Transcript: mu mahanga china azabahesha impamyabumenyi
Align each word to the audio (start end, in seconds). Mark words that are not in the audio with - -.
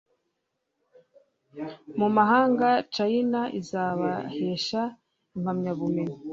mu 1.99 2.07
mahanga 2.17 2.69
china 2.93 3.41
azabahesha 3.59 4.81
impamyabumenyi 5.35 6.15